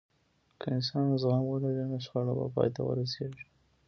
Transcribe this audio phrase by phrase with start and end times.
[0.59, 3.43] که انسان زغم ولري، نو شخړه به پای ته ورسیږي.